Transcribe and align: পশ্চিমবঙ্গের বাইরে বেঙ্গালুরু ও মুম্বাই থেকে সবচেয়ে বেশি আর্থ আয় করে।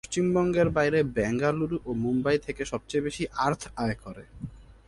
পশ্চিমবঙ্গের 0.03 0.69
বাইরে 0.69 0.99
বেঙ্গালুরু 1.15 1.77
ও 1.85 1.89
মুম্বাই 2.03 2.37
থেকে 2.37 2.61
সবচেয়ে 2.65 3.05
বেশি 3.07 3.23
আর্থ 3.45 3.61
আয় 3.75 3.95
করে। 4.03 4.23